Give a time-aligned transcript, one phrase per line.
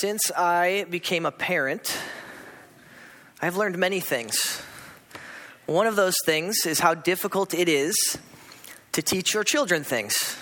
[0.00, 1.96] Since I became a parent,
[3.40, 4.60] I've learned many things.
[5.64, 8.18] One of those things is how difficult it is
[8.92, 10.36] to teach your children things.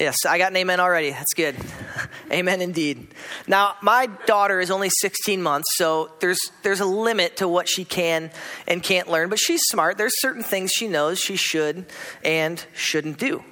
[0.00, 1.10] Yes, I got an amen already.
[1.10, 1.54] That's good.
[2.32, 3.14] amen indeed.
[3.46, 7.84] Now, my daughter is only 16 months, so there's there's a limit to what she
[7.84, 8.32] can
[8.66, 9.98] and can't learn, but she's smart.
[9.98, 11.86] There's certain things she knows she should
[12.24, 13.44] and shouldn't do.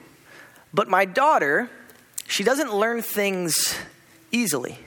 [0.74, 1.70] But my daughter,
[2.26, 3.76] she doesn't learn things
[4.30, 4.78] easily.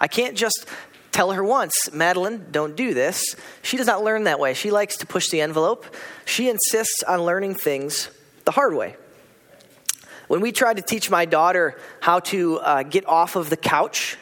[0.00, 0.66] I can't just
[1.12, 3.36] tell her once, Madeline, don't do this.
[3.62, 4.54] She does not learn that way.
[4.54, 5.84] She likes to push the envelope.
[6.24, 8.10] She insists on learning things
[8.44, 8.96] the hard way.
[10.28, 14.16] When we tried to teach my daughter how to uh, get off of the couch,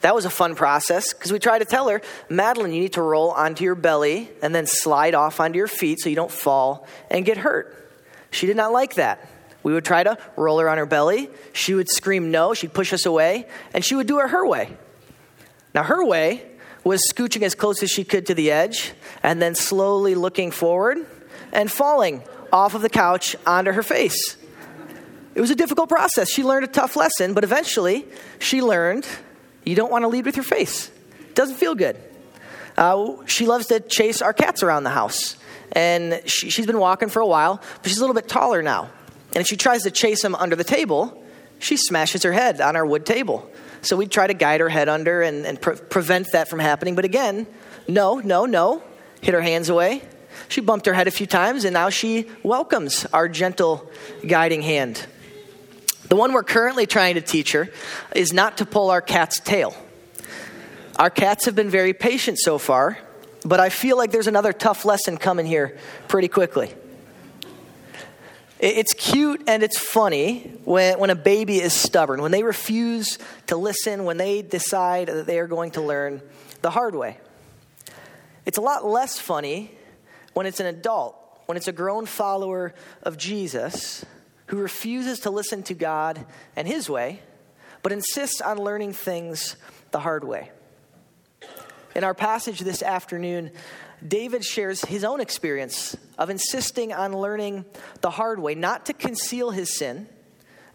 [0.00, 3.02] that was a fun process because we tried to tell her, Madeline, you need to
[3.02, 6.86] roll onto your belly and then slide off onto your feet so you don't fall
[7.10, 7.90] and get hurt.
[8.30, 9.26] She did not like that.
[9.66, 11.28] We would try to roll her on her belly.
[11.52, 12.54] She would scream no.
[12.54, 14.76] She'd push us away, and she would do it her way.
[15.74, 16.46] Now, her way
[16.84, 18.92] was scooching as close as she could to the edge
[19.24, 20.98] and then slowly looking forward
[21.52, 24.36] and falling off of the couch onto her face.
[25.34, 26.30] It was a difficult process.
[26.30, 28.06] She learned a tough lesson, but eventually
[28.38, 29.04] she learned
[29.64, 30.92] you don't want to lead with your face.
[31.28, 31.96] It doesn't feel good.
[32.78, 35.36] Uh, she loves to chase our cats around the house.
[35.72, 38.90] And she, she's been walking for a while, but she's a little bit taller now.
[39.36, 41.22] And if she tries to chase him under the table,
[41.58, 43.50] she smashes her head on our wood table.
[43.82, 46.94] So we try to guide her head under and, and pre- prevent that from happening.
[46.94, 47.46] But again,
[47.86, 48.82] no, no, no.
[49.20, 50.00] Hit her hands away.
[50.48, 53.90] She bumped her head a few times, and now she welcomes our gentle
[54.26, 55.06] guiding hand.
[56.08, 57.68] The one we're currently trying to teach her
[58.14, 59.76] is not to pull our cat's tail.
[60.98, 62.96] Our cats have been very patient so far,
[63.44, 65.76] but I feel like there's another tough lesson coming here
[66.08, 66.72] pretty quickly.
[68.58, 73.56] It's cute and it's funny when, when a baby is stubborn, when they refuse to
[73.56, 76.22] listen, when they decide that they are going to learn
[76.62, 77.18] the hard way.
[78.46, 79.72] It's a lot less funny
[80.32, 84.04] when it's an adult, when it's a grown follower of Jesus
[84.46, 87.20] who refuses to listen to God and His way,
[87.82, 89.56] but insists on learning things
[89.90, 90.50] the hard way.
[91.94, 93.50] In our passage this afternoon,
[94.06, 97.64] David shares his own experience of insisting on learning
[98.00, 100.08] the hard way, not to conceal his sin,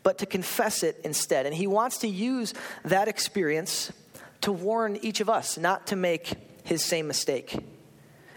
[0.03, 1.45] but to confess it instead.
[1.45, 3.91] And he wants to use that experience
[4.41, 6.33] to warn each of us not to make
[6.63, 7.57] his same mistake.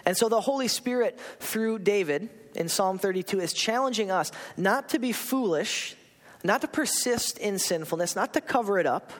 [0.04, 4.98] And so the Holy Spirit, through David in Psalm 32, is challenging us not to
[4.98, 5.96] be foolish,
[6.42, 9.12] not to persist in sinfulness, not to cover it up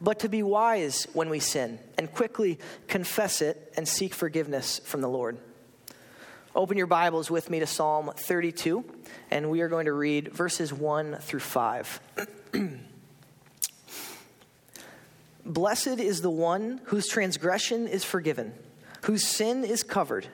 [0.00, 5.00] but to be wise when we sin and quickly confess it and seek forgiveness from
[5.00, 5.38] the Lord.
[6.54, 8.84] Open your Bibles with me to Psalm 32,
[9.30, 12.00] and we are going to read verses 1 through 5.
[15.44, 18.52] Blessed is the one whose transgression is forgiven,
[19.04, 20.26] whose sin is covered.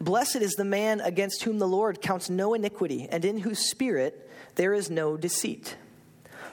[0.00, 4.30] Blessed is the man against whom the Lord counts no iniquity, and in whose spirit
[4.56, 5.76] there is no deceit.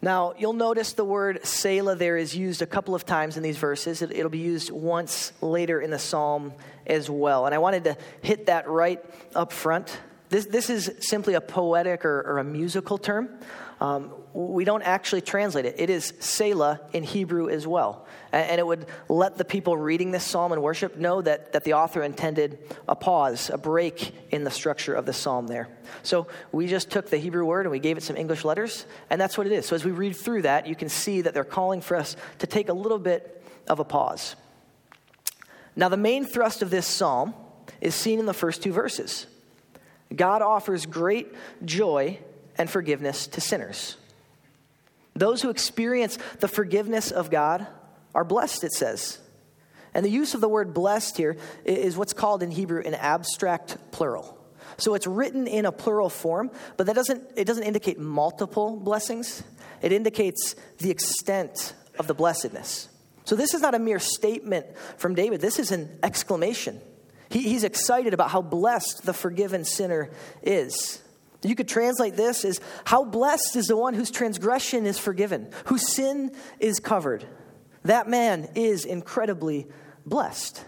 [0.00, 3.58] Now, you'll notice the word Selah there is used a couple of times in these
[3.58, 4.00] verses.
[4.00, 6.52] It, will be used once later in the psalm
[6.86, 7.46] as well.
[7.46, 9.04] And I wanted to hit that right
[9.34, 9.98] up front.
[10.28, 13.28] This, this is simply a poetic or, or a musical term.
[13.80, 15.76] Um, we don't actually translate it.
[15.78, 18.06] It is Selah in Hebrew as well.
[18.32, 21.74] And, it would let the people reading this psalm in worship know that, that the
[21.74, 25.68] author intended a pause, a break in the structure of the psalm there.
[26.02, 29.20] So we just took the Hebrew word and we gave it some English letters, and
[29.20, 29.64] that's what it is.
[29.66, 32.46] So as we read through that, you can see that they're calling for us to
[32.46, 34.36] take a little bit of a pause.
[35.74, 37.34] Now, the main thrust of this psalm
[37.80, 39.26] is seen in the first two verses.
[40.14, 41.32] God offers great
[41.64, 42.18] joy
[42.58, 43.96] and forgiveness to sinners.
[45.14, 47.66] Those who experience the forgiveness of God
[48.14, 49.18] are blessed, it says.
[49.94, 53.78] And the use of the word blessed here is what's called in Hebrew an abstract
[53.90, 54.36] plural.
[54.76, 59.42] So it's written in a plural form, but that doesn't, it doesn't indicate multiple blessings.
[59.82, 62.88] It indicates the extent of the blessedness.
[63.24, 64.66] So this is not a mere statement
[64.96, 66.80] from David, this is an exclamation.
[67.30, 70.10] He, he's excited about how blessed the forgiven sinner
[70.42, 71.02] is.
[71.42, 75.86] You could translate this as How blessed is the one whose transgression is forgiven, whose
[75.94, 77.24] sin is covered.
[77.84, 79.66] that man is incredibly
[80.04, 80.64] blessed.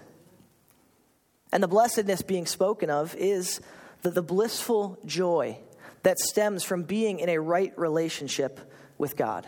[1.53, 3.61] And the blessedness being spoken of is
[4.03, 5.59] the, the blissful joy
[6.03, 8.61] that stems from being in a right relationship
[8.97, 9.47] with God.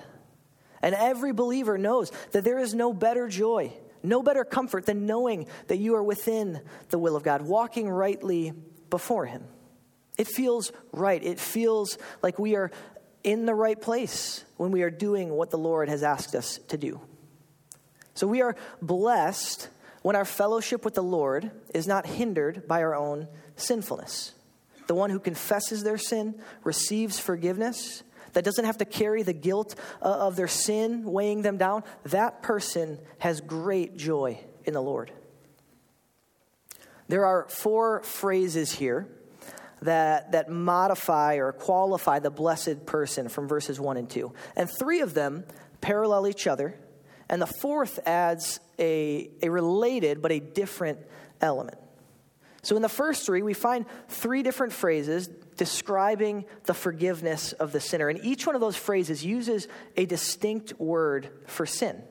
[0.83, 3.73] And every believer knows that there is no better joy,
[4.03, 6.61] no better comfort than knowing that you are within
[6.91, 8.53] the will of God, walking rightly
[8.91, 9.45] before Him.
[10.23, 11.21] It feels right.
[11.21, 12.71] It feels like we are
[13.25, 16.77] in the right place when we are doing what the Lord has asked us to
[16.79, 17.01] do.
[18.15, 19.69] So we are blessed
[20.03, 23.27] when our fellowship with the Lord is not hindered by our own
[23.57, 24.33] sinfulness.
[24.87, 28.05] The one who confesses their sin receives forgiveness,
[28.35, 31.83] that doesn't have to carry the guilt uh, of their sin weighing them down.
[32.05, 35.11] That person has great joy in the Lord.
[37.09, 39.09] There are four phrases here
[39.83, 44.33] that, that modify or qualify the blessed person from verses 1 and 2.
[44.57, 45.45] And three of them
[45.81, 46.79] parallel each other,
[47.29, 50.99] and the fourth adds a, a related but a different
[51.41, 51.79] element.
[52.63, 57.81] So in the first three, we find three different phrases describing the forgiveness of the
[57.81, 58.09] sinner.
[58.09, 62.03] And each one of those phrases uses a distinct word for sin.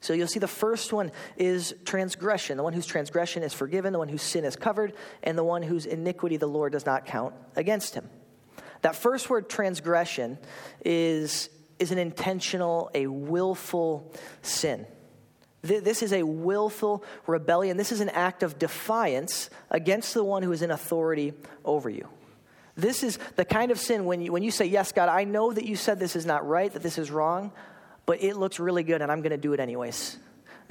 [0.00, 3.98] So you'll see the first one is transgression, the one whose transgression is forgiven, the
[3.98, 4.92] one whose sin is covered,
[5.22, 8.08] and the one whose iniquity the Lord does not count against him.
[8.82, 10.38] That first word, transgression,
[10.84, 14.12] is, is an intentional, a willful
[14.42, 14.86] sin.
[15.62, 17.76] This is a willful rebellion.
[17.76, 21.34] This is an act of defiance against the one who is in authority
[21.64, 22.08] over you.
[22.76, 25.52] This is the kind of sin when you, when you say, Yes, God, I know
[25.52, 27.50] that you said this is not right, that this is wrong,
[28.08, 30.16] but it looks really good and I'm going to do it anyways.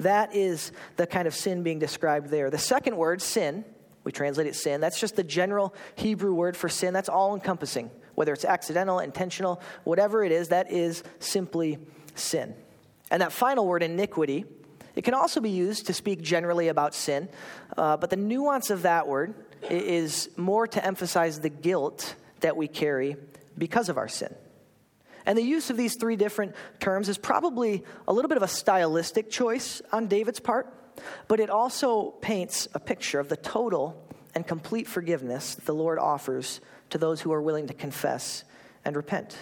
[0.00, 2.50] That is the kind of sin being described there.
[2.50, 3.64] The second word, sin,
[4.02, 6.92] we translate it sin, that's just the general Hebrew word for sin.
[6.92, 7.92] That's all encompassing.
[8.16, 11.78] Whether it's accidental, intentional, whatever it is, that is simply
[12.16, 12.56] sin.
[13.08, 14.44] And that final word, iniquity,
[14.96, 17.28] it can also be used to speak generally about sin,
[17.76, 19.32] uh, but the nuance of that word
[19.70, 23.16] is more to emphasize the guilt that we carry
[23.56, 24.34] because of our sin.
[25.28, 28.48] And the use of these three different terms is probably a little bit of a
[28.48, 30.72] stylistic choice on David's part,
[31.28, 34.02] but it also paints a picture of the total
[34.34, 38.42] and complete forgiveness the Lord offers to those who are willing to confess
[38.86, 39.36] and repent.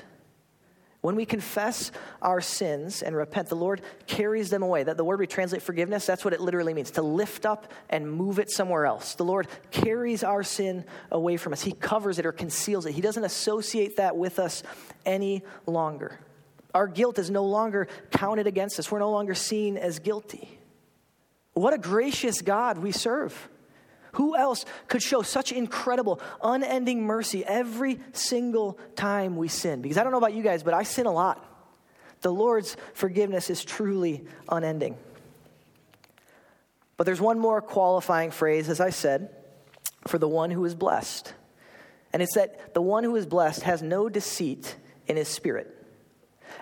[1.06, 4.82] When we confess our sins and repent, the Lord carries them away.
[4.82, 8.10] That the word we translate forgiveness, that's what it literally means to lift up and
[8.10, 9.14] move it somewhere else.
[9.14, 11.62] The Lord carries our sin away from us.
[11.62, 12.92] He covers it or conceals it.
[12.92, 14.64] He doesn't associate that with us
[15.04, 16.18] any longer.
[16.74, 18.90] Our guilt is no longer counted against us.
[18.90, 20.58] We're no longer seen as guilty.
[21.52, 23.48] What a gracious God we serve.
[24.16, 29.82] Who else could show such incredible, unending mercy every single time we sin?
[29.82, 31.44] Because I don't know about you guys, but I sin a lot.
[32.22, 34.96] The Lord's forgiveness is truly unending.
[36.96, 39.28] But there's one more qualifying phrase, as I said,
[40.06, 41.34] for the one who is blessed.
[42.14, 44.76] And it's that the one who is blessed has no deceit
[45.06, 45.72] in his spirit.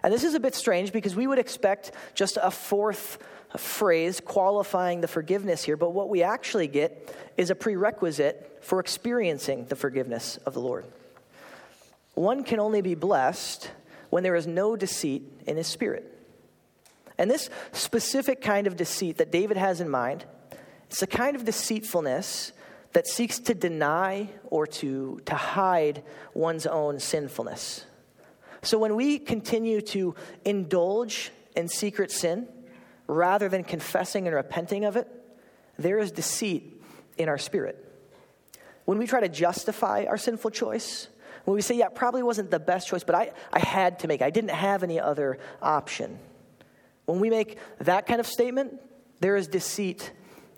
[0.02, 3.18] And this is a bit strange because we would expect just a fourth
[3.58, 9.66] phrase qualifying the forgiveness here, but what we actually get is a prerequisite for experiencing
[9.66, 10.84] the forgiveness of the Lord.
[12.14, 13.70] One can only be blessed
[14.10, 16.10] when there is no deceit in his spirit.
[17.18, 20.24] And this specific kind of deceit that David has in mind,
[20.88, 22.52] it's a kind of deceitfulness
[22.92, 26.02] that seeks to deny or to, to hide
[26.32, 27.84] one's own sinfulness.
[28.62, 30.14] So when we continue to
[30.44, 32.48] indulge in secret sin,
[33.06, 35.08] rather than confessing and repenting of it,
[35.78, 36.82] there is deceit
[37.18, 37.80] in our spirit.
[38.84, 41.08] When we try to justify our sinful choice,
[41.44, 44.20] when we say, yeah, probably wasn't the best choice, but I, I had to make
[44.20, 46.18] it, I didn't have any other option.
[47.04, 48.80] When we make that kind of statement,
[49.20, 50.10] there is deceit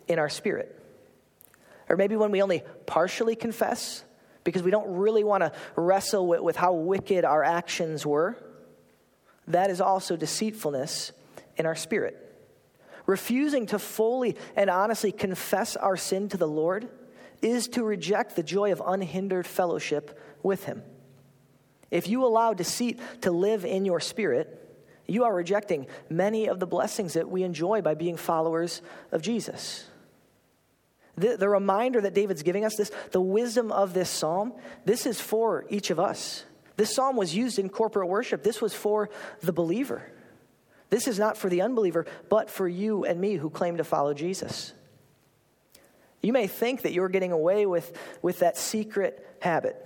[0.07, 0.73] in our spirit.
[1.89, 4.03] Or maybe when we only partially confess
[4.43, 8.37] because we don't really want to wrestle with, with how wicked our actions were,
[9.47, 11.11] that is also deceitfulness
[11.57, 12.26] in our spirit.
[13.07, 16.89] Refusing to fully and honestly confess our sin to the Lord
[17.41, 20.83] is to reject the joy of unhindered fellowship with Him.
[21.89, 24.53] If you allow deceit to live in your spirit,
[25.07, 28.81] you are rejecting many of the blessings that we enjoy by being followers
[29.13, 29.85] of Jesus.
[31.17, 34.53] The, the, reminder that David's giving us, this, the wisdom of this psalm,
[34.85, 36.43] this is for each of us.
[36.75, 38.43] This psalm was used in corporate worship.
[38.43, 39.09] This was for
[39.41, 40.03] the believer.
[40.89, 44.13] This is not for the unbeliever, but for you and me who claim to follow
[44.13, 44.73] Jesus.
[46.21, 49.83] You may think that you're getting away with, with that secret habit.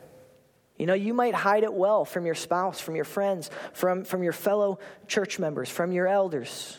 [0.78, 4.24] You know, you might hide it well from your spouse, from your friends, from, from
[4.24, 6.78] your fellow church members, from your elders.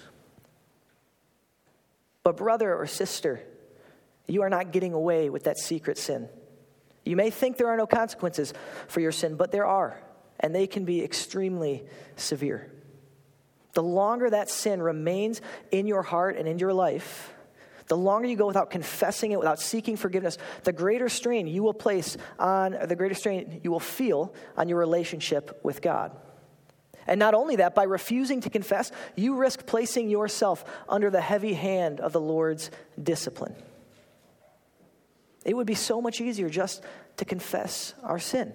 [2.24, 3.40] But, brother or sister,
[4.26, 6.28] you are not getting away with that secret sin.
[7.04, 8.54] You may think there are no consequences
[8.86, 10.00] for your sin, but there are,
[10.40, 11.84] and they can be extremely
[12.16, 12.70] severe.
[13.72, 17.32] The longer that sin remains in your heart and in your life,
[17.86, 21.74] the longer you go without confessing it, without seeking forgiveness, the greater strain you will
[21.74, 26.12] place on, the greater strain you will feel on your relationship with God.
[27.06, 31.54] And not only that, by refusing to confess, you risk placing yourself under the heavy
[31.54, 32.70] hand of the Lord's
[33.02, 33.56] discipline.
[35.44, 36.84] It would be so much easier just
[37.16, 38.52] to confess our sin.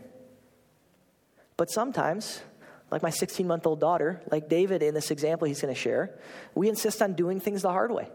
[1.57, 2.41] But sometimes,
[2.91, 6.17] like my 16 month old daughter, like David in this example he's going to share,
[6.55, 8.09] we insist on doing things the hard way.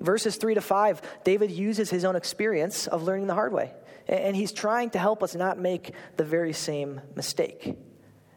[0.00, 3.72] Verses 3 to 5, David uses his own experience of learning the hard way.
[4.06, 7.76] And he's trying to help us not make the very same mistake.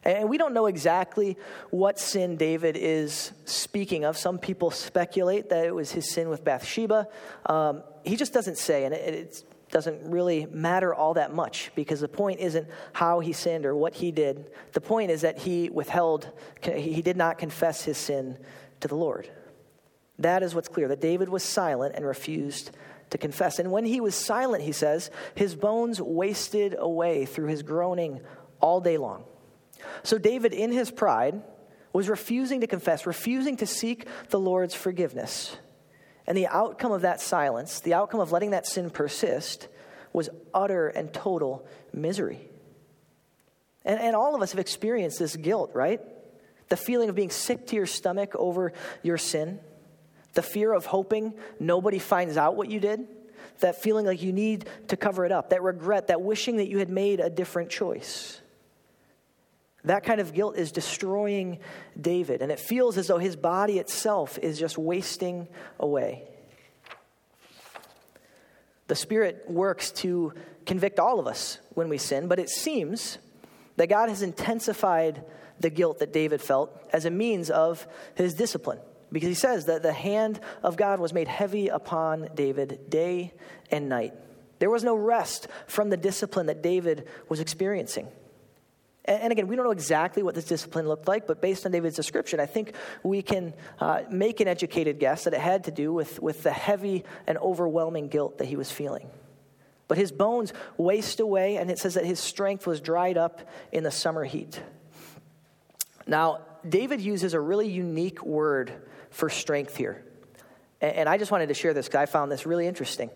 [0.03, 1.37] And we don't know exactly
[1.69, 4.17] what sin David is speaking of.
[4.17, 7.09] Some people speculate that it was his sin with Bathsheba.
[7.45, 9.43] Um, he just doesn't say, and it, it
[9.77, 13.93] doesn't really matter all that much because the point isn't how he sinned or what
[13.93, 14.49] he did.
[14.73, 16.31] The point is that he withheld,
[16.63, 18.39] he did not confess his sin
[18.79, 19.29] to the Lord.
[20.17, 22.71] That is what's clear that David was silent and refused
[23.11, 23.59] to confess.
[23.59, 28.21] And when he was silent, he says, his bones wasted away through his groaning
[28.59, 29.25] all day long.
[30.01, 31.39] So David, in his pride,
[31.93, 35.55] was refusing to confess, refusing to seek the Lord's forgiveness.
[36.27, 39.69] And the outcome of that silence, the outcome of letting that sin persist,
[40.11, 42.49] was utter and total misery.
[43.85, 46.01] And, and all of us have experienced this guilt, right?
[46.67, 49.59] The feeling of being sick to your stomach over your sin,
[50.33, 53.07] the fear of hoping nobody finds out what you did,
[53.59, 56.79] that feeling like you need to cover it up, that regret, that wishing that you
[56.79, 58.41] had made a different choice.
[59.87, 61.59] That kind of guilt is destroying
[61.99, 65.47] David, and it feels as though his body itself is just wasting
[65.79, 66.23] away.
[68.87, 70.33] The Spirit works to
[70.65, 73.17] convict all of us when we sin, but it seems
[73.77, 75.23] that God has intensified
[75.59, 78.79] the guilt that David felt as a means of his discipline.
[79.09, 83.33] Because he says that the hand of God was made heavy upon David day
[83.71, 84.13] and night.
[84.59, 88.09] There was no rest from the discipline that David was experiencing.
[89.07, 91.95] And again, we don't know exactly what this discipline looked like, but based on David's
[91.95, 92.73] description, I think
[93.03, 96.51] we can uh, make an educated guess that it had to do with, with the
[96.51, 99.07] heavy and overwhelming guilt that he was feeling.
[99.87, 103.39] But his bones waste away, and it says that his strength was dried up
[103.71, 104.61] in the summer heat.
[106.05, 108.73] Now, David uses a really unique word
[109.09, 110.03] for strength here.
[110.81, 113.09] And I just wanted to share this because I found this really interesting.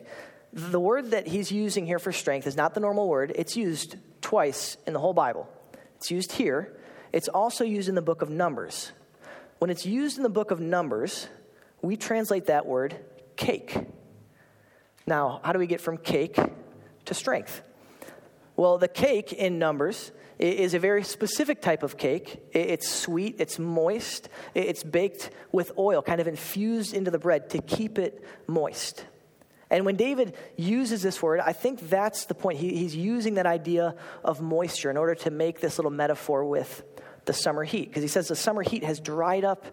[0.54, 3.98] The word that he's using here for strength is not the normal word, it's used
[4.22, 5.50] twice in the whole Bible.
[6.02, 6.76] It's used here,
[7.14, 8.92] it's also used in the book of Numbers.
[9.60, 11.28] When it's used in the book of Numbers,
[11.84, 12.96] we translate that word
[13.36, 13.78] cake.
[15.06, 16.40] Now, how do we get from cake
[17.06, 17.62] to strength?
[18.56, 22.42] Well, the cake in Numbers is a very specific type of cake.
[22.52, 27.62] It's sweet, it's moist, it's baked with oil, kind of infused into the bread to
[27.62, 29.06] keep it moist.
[29.72, 32.60] And when David uses this word, I think that's the point.
[32.60, 36.84] He, he's using that idea of moisture in order to make this little metaphor with
[37.26, 39.66] the summer heat, because he says the summer heat has dried up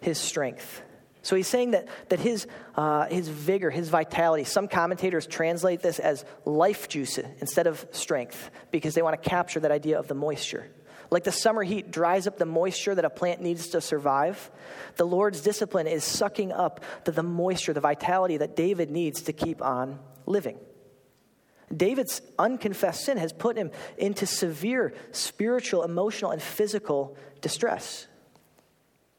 [0.00, 0.82] his strength.
[1.22, 2.46] So he's saying that, that his,
[2.76, 8.50] uh, his vigor, his vitality, some commentators translate this as life juice instead of strength
[8.70, 10.68] because they want to capture that idea of the moisture.
[11.10, 14.50] Like the summer heat dries up the moisture that a plant needs to survive,
[14.96, 19.32] the Lord's discipline is sucking up the, the moisture, the vitality that David needs to
[19.32, 20.58] keep on living.
[21.74, 28.06] David's unconfessed sin has put him into severe spiritual, emotional, and physical distress.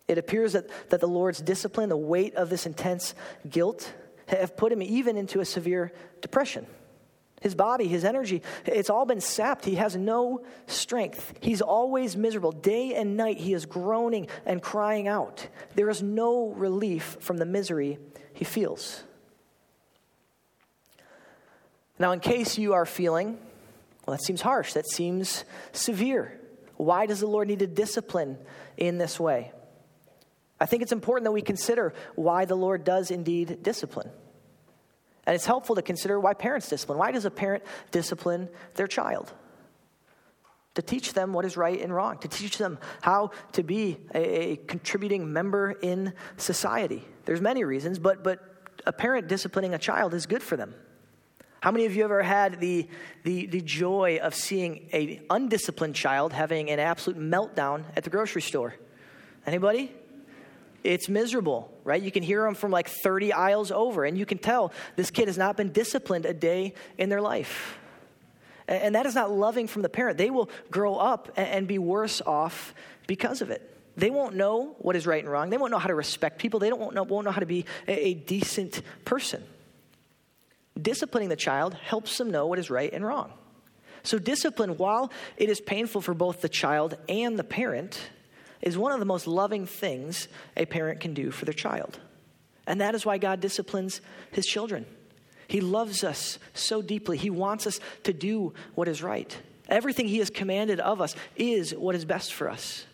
[0.07, 3.13] It appears that, that the Lord's discipline, the weight of this intense
[3.49, 3.93] guilt,
[4.27, 5.91] have put him even into a severe
[6.21, 6.65] depression.
[7.41, 9.63] His body, his energy, it's all been sapped.
[9.63, 11.33] He has no strength.
[11.39, 12.51] He's always miserable.
[12.51, 15.47] Day and night, he is groaning and crying out.
[15.75, 17.99] There is no relief from the misery
[18.33, 19.03] he feels.
[21.99, 23.37] Now, in case you are feeling,
[24.05, 26.39] well, that seems harsh, that seems severe.
[26.75, 28.37] Why does the Lord need to discipline
[28.77, 29.51] in this way?
[30.59, 34.09] I think it's important that we consider why the Lord does indeed discipline.
[35.27, 36.97] And it's helpful to consider why parents discipline.
[36.97, 39.33] Why does a parent discipline their child?
[40.75, 44.51] To teach them what is right and wrong, to teach them how to be a,
[44.51, 47.03] a contributing member in society.
[47.25, 48.39] There's many reasons, but, but
[48.85, 50.73] a parent disciplining a child is good for them.
[51.59, 52.87] How many of you ever had the,
[53.23, 58.43] the, the joy of seeing an undisciplined child having an absolute meltdown at the grocery
[58.43, 58.75] store?
[59.45, 59.91] Anybody?
[60.87, 62.01] It's miserable, right?
[62.01, 65.27] You can hear them from like 30 aisles over, and you can tell this kid
[65.27, 67.77] has not been disciplined a day in their life.
[68.69, 70.17] And that is not loving from the parent.
[70.17, 72.73] They will grow up and be worse off
[73.05, 73.73] because of it.
[73.97, 75.49] They won't know what is right and wrong.
[75.49, 76.59] They won't know how to respect people.
[76.59, 79.43] They don't won't know, won't know how to be a decent person.
[80.81, 83.33] Disciplining the child helps them know what is right and wrong.
[84.03, 87.99] So, discipline, while it is painful for both the child and the parent,
[88.61, 91.99] is one of the most loving things a parent can do for their child.
[92.65, 94.85] And that is why God disciplines his children.
[95.47, 97.17] He loves us so deeply.
[97.17, 99.35] He wants us to do what is right.
[99.69, 102.85] Everything He has commanded of us is what is best for us.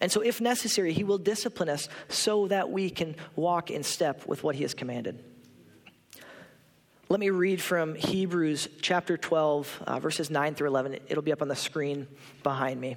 [0.00, 4.26] And so, if necessary, He will discipline us so that we can walk in step
[4.26, 5.22] with what He has commanded.
[7.08, 10.98] Let me read from Hebrews chapter 12, uh, verses 9 through 11.
[11.08, 12.08] It'll be up on the screen
[12.42, 12.96] behind me.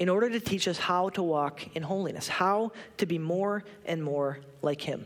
[0.00, 4.02] in order to teach us how to walk in holiness, how to be more and
[4.02, 5.04] more like him.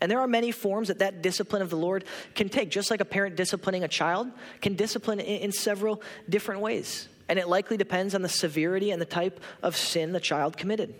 [0.00, 2.04] And there are many forms that that discipline of the Lord
[2.34, 4.28] can take, just like a parent disciplining a child
[4.60, 7.08] can discipline in, several different ways.
[7.28, 10.94] And it likely depends on the severity and the type of sin the child committed.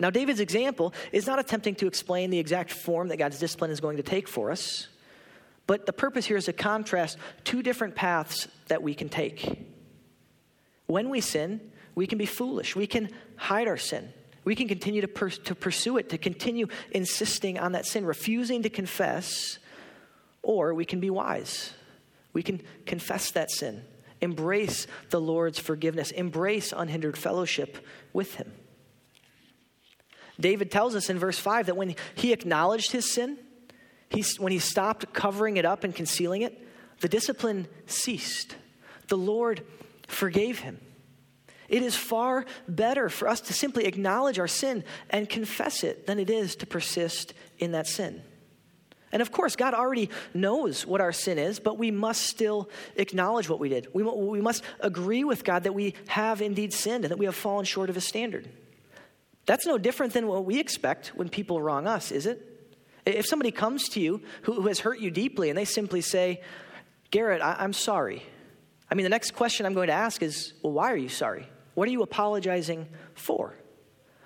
[0.00, 3.80] Now, David's example is not attempting to explain the exact form that God's discipline is
[3.80, 4.88] going to take for us,
[5.68, 9.71] but the purpose here is to contrast two different paths that we can take.
[10.92, 14.12] When we sin, we can be foolish, we can hide our sin.
[14.44, 18.62] We can continue to, per- to pursue it, to continue insisting on that sin, refusing
[18.64, 19.58] to confess,
[20.42, 21.72] or we can be wise.
[22.34, 23.82] We can confess that sin,
[24.20, 27.78] embrace the Lord's forgiveness, embrace unhindered fellowship
[28.12, 28.52] with Him.
[30.38, 33.38] David tells us in verse 5 that when he acknowledged his sin,
[34.10, 36.68] he, when he stopped covering it up and concealing it,
[37.00, 38.56] the discipline ceased.
[39.08, 39.64] The Lord
[40.12, 40.80] forgave him.
[41.68, 46.18] It is far better for us to simply acknowledge our sin and confess it than
[46.18, 48.22] it is to persist in that sin.
[49.10, 53.48] And of course, God already knows what our sin is, but we must still acknowledge
[53.48, 53.88] what we did.
[53.92, 57.34] We, we must agree with God that we have indeed sinned and that we have
[57.34, 58.48] fallen short of His standard.
[59.44, 62.48] That's no different than what we expect when people wrong us, is it?
[63.04, 66.40] If somebody comes to you who, who has hurt you deeply and they simply say,
[67.10, 68.22] Garrett, I, I'm sorry.
[68.92, 71.48] I mean, the next question I'm going to ask is, well, why are you sorry?
[71.72, 73.54] What are you apologizing for?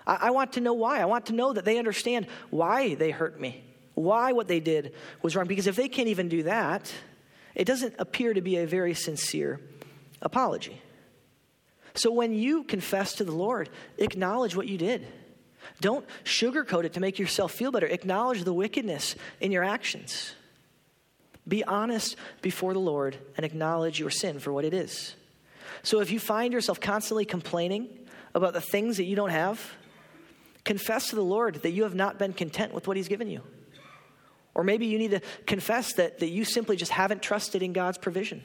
[0.04, 1.00] I, I want to know why.
[1.00, 3.62] I want to know that they understand why they hurt me,
[3.94, 5.46] why what they did was wrong.
[5.46, 6.92] Because if they can't even do that,
[7.54, 9.60] it doesn't appear to be a very sincere
[10.20, 10.82] apology.
[11.94, 15.06] So when you confess to the Lord, acknowledge what you did.
[15.80, 17.86] Don't sugarcoat it to make yourself feel better.
[17.86, 20.34] Acknowledge the wickedness in your actions.
[21.48, 25.14] Be honest before the Lord and acknowledge your sin for what it is.
[25.82, 27.88] So if you find yourself constantly complaining
[28.34, 29.74] about the things that you don't have,
[30.64, 33.42] confess to the Lord that you have not been content with what He's given you.
[34.54, 37.98] Or maybe you need to confess that, that you simply just haven't trusted in God's
[37.98, 38.42] provision.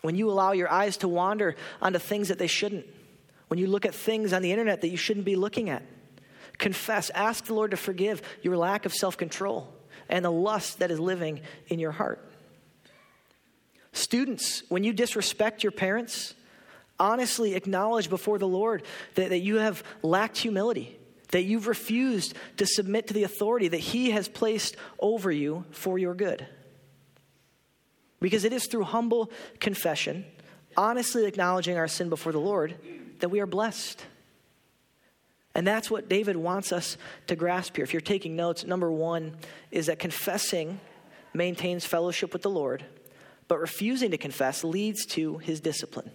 [0.00, 2.86] When you allow your eyes to wander onto things that they shouldn't,
[3.48, 5.82] when you look at things on the internet that you shouldn't be looking at,
[6.58, 9.72] confess, ask the Lord to forgive your lack of self control
[10.08, 12.28] and the lust that is living in your heart.
[13.92, 16.34] Students, when you disrespect your parents,
[16.98, 18.82] honestly acknowledge before the Lord
[19.14, 20.96] that, that you have lacked humility,
[21.30, 25.98] that you've refused to submit to the authority that He has placed over you for
[25.98, 26.46] your good.
[28.20, 30.24] Because it is through humble confession,
[30.76, 32.76] honestly acknowledging our sin before the Lord,
[33.18, 34.04] that we are blessed.
[35.54, 37.84] And that's what David wants us to grasp here.
[37.84, 39.36] If you're taking notes, number one
[39.70, 40.80] is that confessing
[41.34, 42.84] maintains fellowship with the Lord
[43.52, 46.10] but refusing to confess leads to his discipline.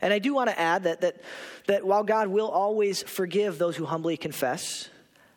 [0.00, 1.20] And I do want to add that, that,
[1.68, 4.88] that while God will always forgive those who humbly confess,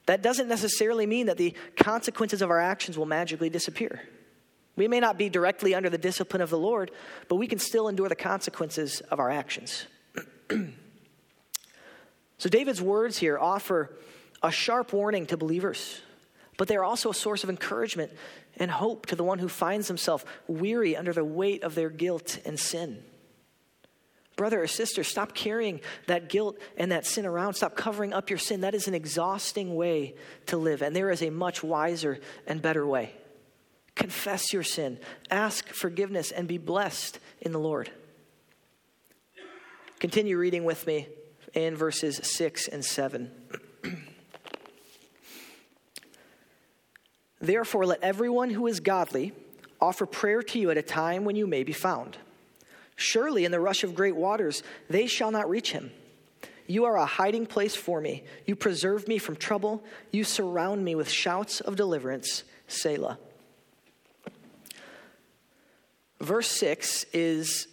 [0.08, 4.02] that doesn't necessarily mean that the consequences of our actions will magically disappear.
[4.76, 6.90] We may not be directly under the discipline of the Lord,
[7.28, 9.86] but we can still endure the consequences of our actions.
[12.40, 13.94] so, David's words here offer
[14.42, 16.02] a sharp warning to believers,
[16.58, 18.14] but they're also a source of encouragement
[18.56, 22.40] and hope to the one who finds himself weary under the weight of their guilt
[22.46, 23.04] and sin.
[24.38, 27.56] brother or sister, stop carrying that guilt and that sin around.
[27.56, 28.62] Stop covering up your sin.
[28.62, 32.88] That is an exhausting way to live, and there is a much wiser and better
[32.88, 33.12] way.
[33.96, 34.98] Confess your sin,
[35.30, 37.92] ask forgiveness, and be blessed in the Lord.
[40.00, 41.10] Continue reading with me
[41.54, 43.32] in verses 6 and 7.
[47.40, 49.34] Therefore, let everyone who is godly
[49.82, 52.18] offer prayer to you at a time when you may be found.
[52.96, 55.92] Surely, in the rush of great waters, they shall not reach him.
[56.68, 58.24] You are a hiding place for me.
[58.46, 59.84] You preserve me from trouble.
[60.12, 62.44] You surround me with shouts of deliverance.
[62.68, 63.18] Selah.
[66.20, 67.68] Verse 6 is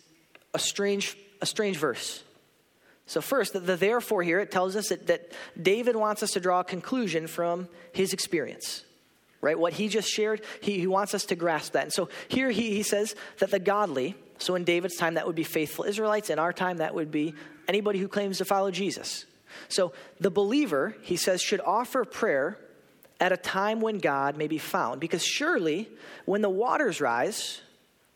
[0.54, 2.22] a strange, a strange verse.
[3.06, 6.40] So, first, the, the therefore here, it tells us that, that David wants us to
[6.40, 8.82] draw a conclusion from his experience
[9.40, 9.58] right?
[9.58, 11.84] What he just shared, he, he wants us to grasp that.
[11.84, 15.36] And so here he, he says that the godly, so in David's time, that would
[15.36, 16.30] be faithful Israelites.
[16.30, 17.32] In our time, that would be
[17.68, 19.24] anybody who claims to follow Jesus.
[19.68, 22.58] So the believer, he says, should offer prayer
[23.20, 25.00] at a time when God may be found.
[25.00, 25.88] Because surely,
[26.24, 27.60] when the waters rise,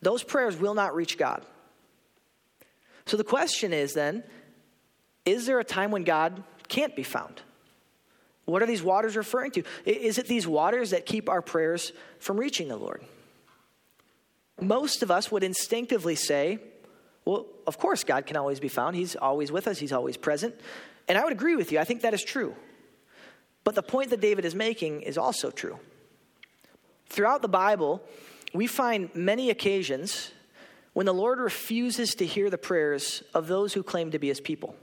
[0.03, 1.45] those prayers will not reach God.
[3.07, 4.25] So the question is then,
[5.31, 7.41] is there a time when God can't be found?
[8.45, 9.63] What are these waters referring to?
[9.85, 13.05] Is it these waters that keep our prayers from reaching the Lord?
[14.61, 16.59] Most of us would instinctively say,
[17.25, 18.97] well, of course, God can always be found.
[18.97, 20.55] He's always with us, He's always present.
[21.07, 21.79] And I would agree with you.
[21.79, 22.55] I think that is true.
[23.63, 25.79] But the point that David is making is also true.
[27.07, 28.03] Throughout the Bible,
[28.53, 30.33] we find many occasions
[30.93, 34.41] when the Lord refuses to hear the prayers of those who claim to be his
[34.41, 34.75] people.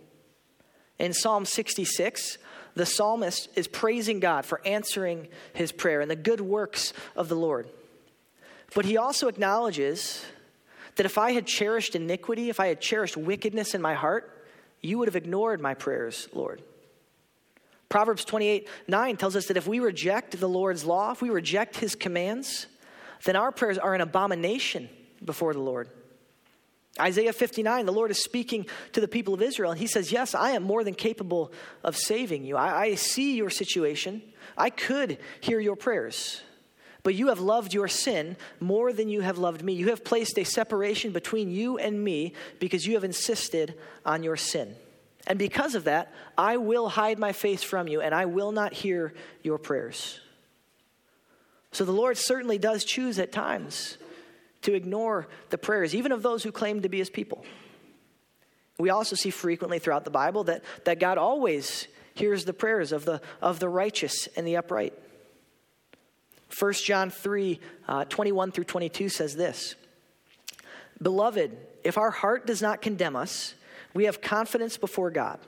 [0.99, 2.37] In Psalm 66,
[2.75, 7.35] the psalmist is praising God for answering his prayer and the good works of the
[7.35, 7.69] Lord.
[8.73, 10.23] But he also acknowledges
[10.95, 14.45] that if I had cherished iniquity, if I had cherished wickedness in my heart,
[14.81, 16.61] you would have ignored my prayers, Lord.
[17.89, 21.77] Proverbs 28 9 tells us that if we reject the Lord's law, if we reject
[21.77, 22.67] his commands,
[23.23, 24.89] then our prayers are an abomination
[25.23, 25.89] before the Lord.
[26.99, 30.35] Isaiah 59, the Lord is speaking to the people of Israel, and he says, Yes,
[30.35, 31.51] I am more than capable
[31.83, 32.57] of saving you.
[32.57, 34.21] I, I, see your situation.
[34.57, 36.41] I could hear your prayers.
[37.03, 39.73] But you have loved your sin more than you have loved me.
[39.73, 44.35] You have placed a separation between you and me because you have insisted on your
[44.35, 44.75] sin.
[45.25, 48.73] And because of that, I will hide my face from you, and I will not
[48.73, 50.19] hear your prayers.
[51.71, 53.97] So the Lord certainly does choose at times
[54.63, 57.43] to ignore the prayers, even of those who claim to be his people.
[58.77, 63.05] We also see frequently throughout the Bible that, that God always hears the prayers of
[63.05, 64.93] the, of the righteous and the upright.
[66.59, 69.75] 1 John 3 uh, 21 through 22 says this
[71.01, 73.53] Beloved, if our heart does not condemn us,
[73.93, 75.39] we have confidence before God,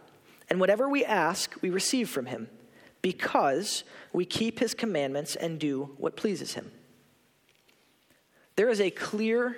[0.50, 2.50] and whatever we ask, we receive from him,
[3.02, 6.72] because we keep his commandments and do what pleases him.
[8.60, 9.56] There is a clear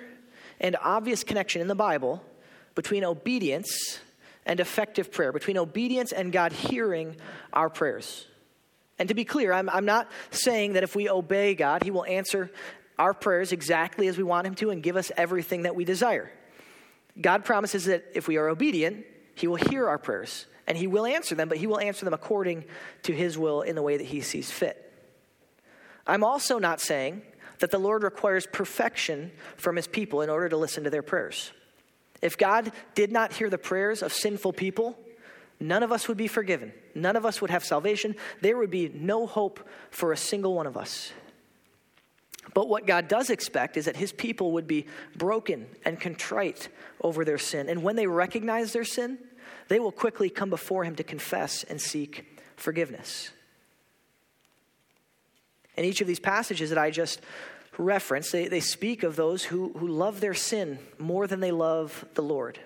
[0.60, 2.22] and obvious connection in the Bible
[2.76, 3.98] between obedience
[4.46, 7.16] and effective prayer, between obedience and God hearing
[7.52, 8.28] our prayers.
[9.00, 12.04] And to be clear, I'm, I'm not saying that if we obey God, He will
[12.04, 12.52] answer
[12.96, 16.30] our prayers exactly as we want Him to and give us everything that we desire.
[17.20, 21.06] God promises that if we are obedient, He will hear our prayers and He will
[21.06, 22.66] answer them, but He will answer them according
[23.02, 24.78] to His will in the way that He sees fit.
[26.06, 27.22] I'm also not saying
[27.62, 31.52] that the Lord requires perfection from his people in order to listen to their prayers.
[32.20, 34.98] If God did not hear the prayers of sinful people,
[35.60, 36.72] none of us would be forgiven.
[36.96, 38.16] None of us would have salvation.
[38.40, 41.12] There would be no hope for a single one of us.
[42.52, 46.68] But what God does expect is that his people would be broken and contrite
[47.00, 47.68] over their sin.
[47.68, 49.18] And when they recognize their sin,
[49.68, 53.30] they will quickly come before him to confess and seek forgiveness.
[55.76, 57.20] In each of these passages that I just
[57.78, 62.04] reference, they, they speak of those who, who love their sin more than they love
[62.14, 62.58] the Lord.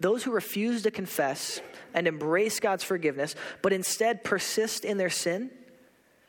[0.00, 1.60] Those who refuse to confess
[1.92, 5.50] and embrace God's forgiveness, but instead persist in their sin,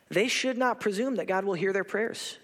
[0.10, 2.38] they should not presume that God will hear their prayers.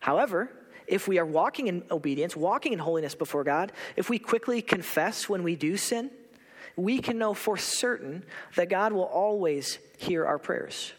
[0.00, 0.50] However,
[0.86, 5.28] if we are walking in obedience, walking in holiness before God, if we quickly confess
[5.28, 6.10] when we do sin,
[6.76, 8.24] we can know for certain
[8.56, 10.92] that God will always hear our prayers.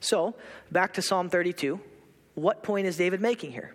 [0.00, 0.34] So,
[0.70, 1.80] back to Psalm 32.
[2.34, 3.74] What point is David making here?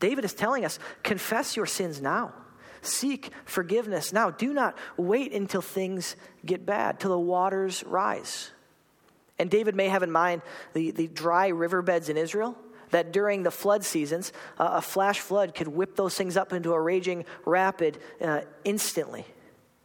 [0.00, 2.34] David is telling us confess your sins now.
[2.82, 4.30] Seek forgiveness now.
[4.30, 8.50] Do not wait until things get bad, till the waters rise.
[9.38, 10.42] And David may have in mind
[10.74, 12.56] the, the dry riverbeds in Israel
[12.90, 16.72] that during the flood seasons, uh, a flash flood could whip those things up into
[16.72, 19.24] a raging rapid uh, instantly.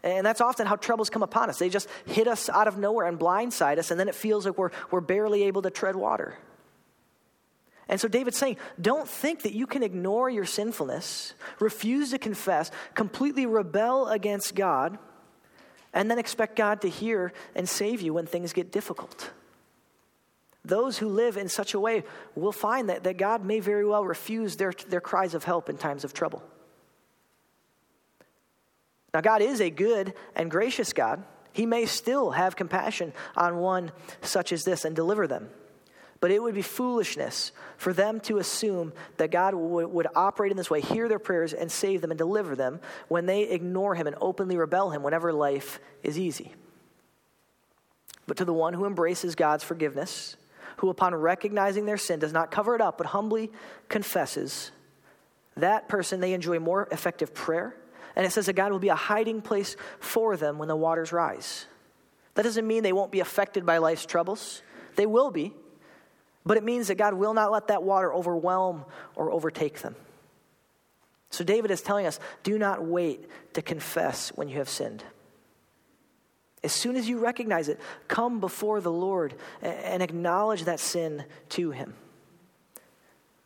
[0.03, 1.59] And that's often how troubles come upon us.
[1.59, 4.57] They just hit us out of nowhere and blindside us, and then it feels like
[4.57, 6.37] we're, we're barely able to tread water.
[7.89, 12.69] And so David's saying, don't think that you can ignore your sinfulness, refuse to confess,
[12.93, 14.99] completely rebel against God,
[15.91, 19.31] and then expect God to hear and save you when things get difficult.
[20.63, 22.03] Those who live in such a way
[22.35, 25.77] will find that, that God may very well refuse their, their cries of help in
[25.77, 26.43] times of trouble.
[29.13, 31.23] Now, God is a good and gracious God.
[31.51, 33.91] He may still have compassion on one
[34.21, 35.49] such as this and deliver them.
[36.21, 40.69] But it would be foolishness for them to assume that God would, operate in this
[40.69, 44.17] way, hear their prayers, and save them and deliver them when they ignore Him and
[44.19, 46.53] openly rebel Him whenever life is easy.
[48.27, 50.35] But to the one who embraces God's forgiveness,
[50.77, 53.51] who upon recognizing their sin does not cover it up but humbly
[53.87, 54.71] confesses,
[55.55, 57.75] that person they enjoy more effective prayer.
[58.15, 61.11] And it says that God will be a hiding place for them when the waters
[61.11, 61.65] rise.
[62.35, 64.61] That doesn't mean they won't be affected by life's troubles,
[64.95, 65.53] they will be.
[66.45, 69.95] But it means that God will not let that water overwhelm or overtake them.
[71.29, 75.03] So David is telling us do not wait to confess when you have sinned.
[76.63, 81.71] As soon as you recognize it, come before the Lord and acknowledge that sin to
[81.71, 81.93] Him.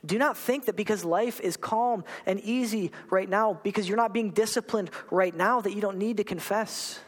[0.06, 4.14] Do not think that because life is calm and easy right now, because you're not
[4.14, 7.00] being disciplined right now, that you don't need to confess.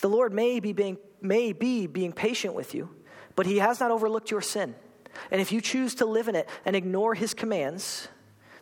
[0.00, 2.90] The Lord may be being, may be being patient with you,
[3.34, 4.74] but He has not overlooked your sin.
[5.30, 8.08] And if you choose to live in it and ignore his commands,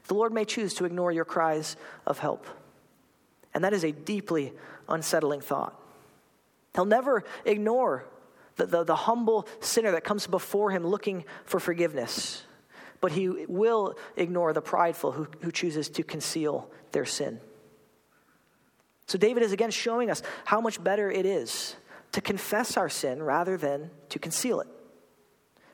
[0.09, 2.47] the Lord may choose to ignore your cries of help.
[3.55, 4.53] And that is a deeply
[4.89, 5.79] unsettling thought.
[6.75, 8.07] He'll never ignore
[8.57, 12.45] the, the, the, humble sinner that comes before him looking for forgiveness,
[13.03, 17.41] but he will ignore the prideful who, who chooses to conceal their sin.
[19.07, 21.77] So, David is again showing us how much better it is
[22.13, 24.69] to confess our sin rather than to conceal it.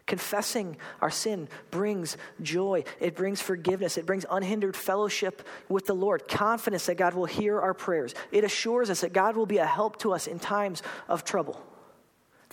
[0.06, 2.82] Confessing our sin brings joy.
[2.98, 3.98] It brings forgiveness.
[3.98, 8.14] It brings unhindered fellowship with the Lord, confidence that God will hear our prayers.
[8.32, 11.62] It assures us that God will be a help to us in times of trouble.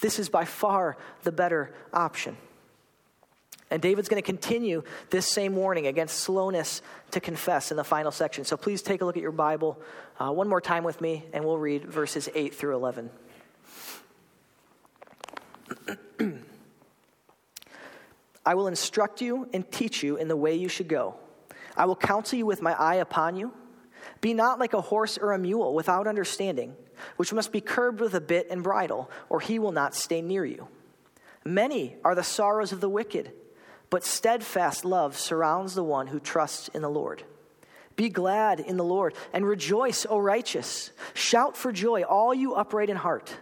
[0.01, 2.35] This is by far the better option.
[3.75, 8.09] And David's going to continue this same warning against slowness to confess in the final
[8.09, 8.45] section.
[8.45, 9.77] So please take a look at your Bible
[10.17, 13.09] uh, one more time with me, and we'll read verses 8 through 11.
[18.45, 21.15] I will instruct you and teach you in the way you should go.
[21.75, 23.51] I will counsel you with my eye upon you.
[24.21, 26.77] Be not like a horse or a mule without understanding,
[27.17, 30.45] which must be curbed with a bit and bridle, or he will not stay near
[30.45, 30.69] you.
[31.43, 33.33] Many are the sorrows of the wicked,
[33.89, 37.23] but steadfast love surrounds the one who trusts in the Lord.
[37.95, 40.91] Be glad in the Lord and rejoice, O righteous.
[41.13, 43.33] Shout for joy, all you upright in heart.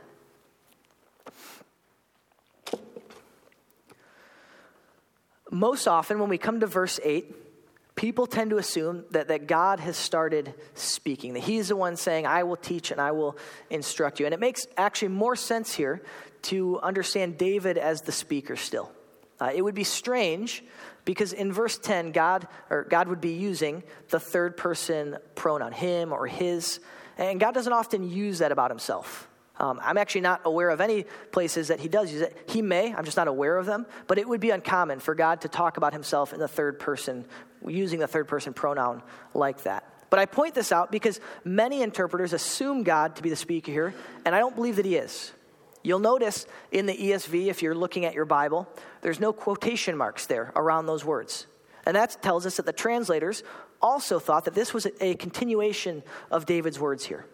[5.54, 9.80] most often when we come to verse 8, people tend to assume that, that God
[9.80, 13.38] has started speaking, that He's the one saying, I will teach and I will
[13.70, 14.26] instruct you.
[14.26, 16.02] And it makes actually more sense here
[16.44, 18.92] to understand David as the speaker still.
[19.44, 20.64] Uh, it would be strange
[21.04, 26.14] because in verse 10, God, or God would be using the third person pronoun, him
[26.14, 26.80] or his,
[27.18, 29.28] and God doesn't often use that about himself.
[29.60, 31.04] Um, I'm actually not aware of any
[31.34, 32.38] places that he does use it.
[32.48, 35.42] He may, I'm just not aware of them, but it would be uncommon for God
[35.42, 37.26] to talk about himself in the third person,
[37.68, 39.04] using the third person pronoun
[39.34, 39.84] like that.
[40.10, 43.94] But I point this out because many interpreters assume God to be the speaker here,
[44.24, 45.34] and I don't believe that he is.
[45.84, 48.68] You'll notice in the ESV, if you're looking at your Bible,
[49.02, 51.46] there's no quotation marks there around those words.
[51.86, 53.44] And that tells us that the translators
[53.82, 57.26] also thought that this was a continuation of David's words here.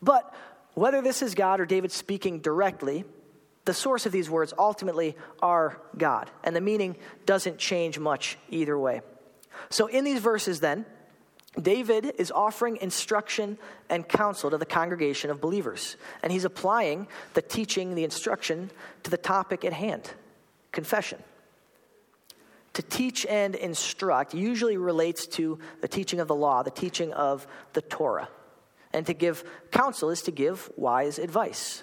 [0.00, 0.34] But
[0.72, 3.04] whether this is God or David speaking directly,
[3.66, 8.78] the source of these words ultimately are God, and the meaning doesn't change much either
[8.78, 9.02] way.
[9.68, 10.86] So, in these verses, then,
[11.60, 13.58] David is offering instruction
[13.88, 18.70] and counsel to the congregation of believers, and he's applying the teaching, the instruction,
[19.02, 20.12] to the topic at hand
[20.72, 21.20] confession.
[22.74, 27.46] To teach and instruct usually relates to the teaching of the law, the teaching of
[27.72, 28.28] the Torah.
[28.92, 31.82] And to give counsel is to give wise advice.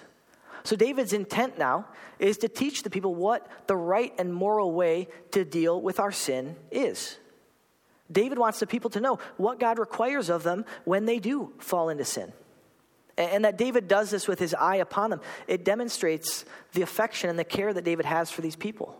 [0.64, 1.86] So, David's intent now
[2.18, 6.12] is to teach the people what the right and moral way to deal with our
[6.12, 7.16] sin is.
[8.10, 11.88] David wants the people to know what God requires of them when they do fall
[11.88, 12.32] into sin.
[13.16, 15.20] And that David does this with his eye upon them.
[15.48, 18.96] It demonstrates the affection and the care that David has for these people.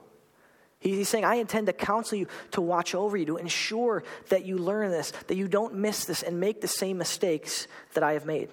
[0.80, 4.58] He's saying, I intend to counsel you, to watch over you, to ensure that you
[4.58, 8.26] learn this, that you don't miss this and make the same mistakes that I have
[8.26, 8.50] made.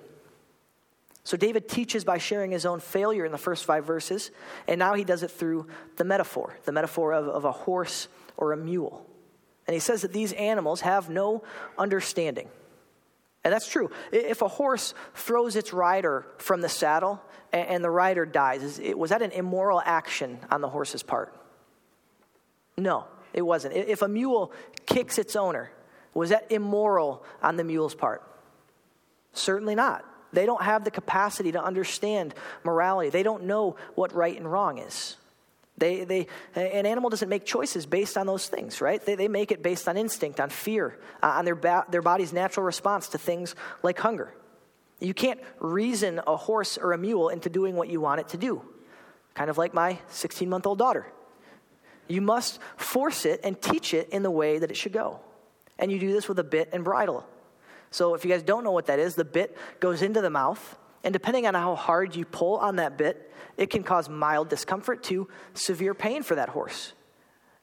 [1.24, 4.32] So David teaches by sharing his own failure in the first five verses,
[4.68, 8.54] and now he does it through the metaphor, the metaphor of, of a horse or
[8.54, 9.06] a mule.
[9.68, 11.44] And he says that these animals have no
[11.78, 12.50] understanding.
[13.44, 13.92] And that's true.
[14.12, 19.22] If a horse throws its rider from the saddle and the rider dies, was that
[19.22, 21.36] an immoral action on the horse's part?
[22.78, 23.76] No, it wasn't.
[23.76, 24.52] If a mule
[24.86, 25.72] kicks its owner,
[26.14, 28.24] was that immoral on the mule's part?
[29.34, 30.06] Certainly not.
[30.34, 33.10] They don't have the capacity to understand morality.
[33.10, 35.18] They don't know what right and wrong is.
[35.78, 39.06] They, they, an animal doesn't make choices based on those things, right?
[39.06, 42.32] They, they make it based on instinct, on fear, uh, on their, ba- their body's
[42.32, 44.34] natural response to things like hunger.
[45.00, 48.38] You can't reason a horse or a mule into doing what you want it to
[48.38, 48.62] do,
[49.34, 51.08] kind of like my 16 month old daughter.
[52.08, 55.20] You must force it and teach it in the way that it should go.
[55.78, 57.26] And you do this with a bit and bridle.
[57.92, 60.78] So if you guys don't know what that is, the bit goes into the mouth,
[61.06, 65.04] and depending on how hard you pull on that bit, it can cause mild discomfort
[65.04, 66.94] to severe pain for that horse.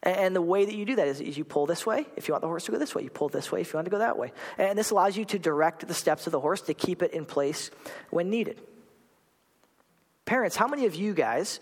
[0.05, 2.43] And the way that you do that is, you pull this way if you want
[2.43, 3.03] the horse to go this way.
[3.03, 4.33] You pull this way if you want to go that way.
[4.59, 7.25] And this allows you to direct the steps of the horse to keep it in
[7.25, 7.71] place
[8.11, 8.61] when needed.
[10.25, 11.59] Parents, how many of you guys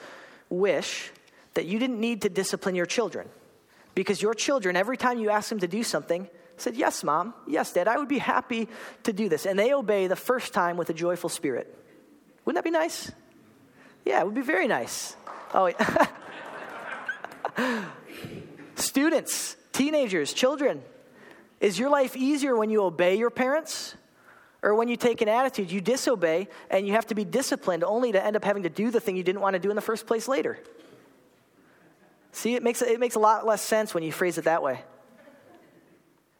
[0.50, 1.10] wish
[1.54, 3.26] that you didn't need to discipline your children?
[3.94, 6.28] Because your children, every time you ask them to do something,
[6.60, 7.34] said, Yes, mom.
[7.46, 7.88] Yes, dad.
[7.88, 8.68] I would be happy
[9.04, 9.46] to do this.
[9.46, 11.76] And they obey the first time with a joyful spirit.
[12.44, 13.10] Wouldn't that be nice?
[14.04, 15.16] Yeah, it would be very nice.
[15.52, 16.06] Oh, yeah.
[18.76, 20.82] Students, teenagers, children,
[21.60, 23.94] is your life easier when you obey your parents?
[24.62, 28.12] Or when you take an attitude, you disobey, and you have to be disciplined only
[28.12, 29.82] to end up having to do the thing you didn't want to do in the
[29.82, 30.58] first place later?
[32.32, 34.82] See, it makes, it makes a lot less sense when you phrase it that way.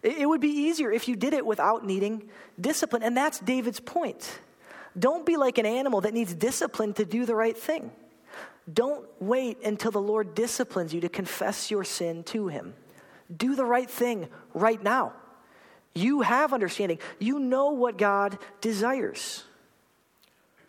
[0.03, 3.03] It would be easier if you did it without needing discipline.
[3.03, 4.41] And that's David's point.
[4.99, 7.93] Don't be like an animal that needs discipline to do the right thing.
[8.73, 12.75] Don't wait until the Lord disciplines you to confess your sin to Him.
[13.35, 15.13] Do the right thing right now.
[15.95, 19.45] You have understanding, you know what God desires.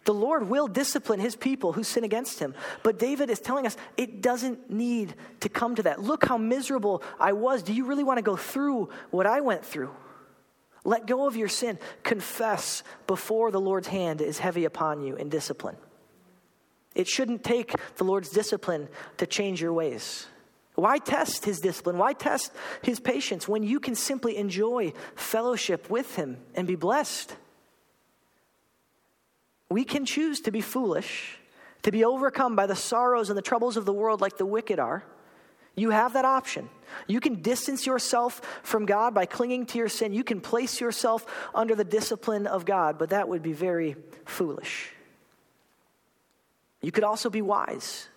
[0.06, 2.56] The Lord will discipline his people who sin against him.
[2.82, 6.02] But David is telling us it doesn't need to come to that.
[6.02, 7.62] Look how miserable I was.
[7.62, 9.92] Do you really want to go through what I went through?
[10.84, 11.78] Let go of your sin.
[12.02, 15.78] Confess before the Lord's hand is heavy upon you in discipline.
[16.96, 20.26] It shouldn't take the Lord's discipline to change your ways.
[20.76, 21.98] Why test his discipline?
[21.98, 27.36] Why test his patience when you can simply enjoy fellowship with him and be blessed?
[29.72, 31.40] We can choose to be foolish,
[31.84, 34.80] to be overcome by the sorrows and the troubles of the world like the wicked
[34.80, 35.02] are.
[35.78, 36.70] You have that option.
[37.08, 40.14] You can distance yourself from God by clinging to your sin.
[40.14, 44.92] You can place yourself under the discipline of God, but that would be very foolish.
[46.82, 48.10] You could also be wise.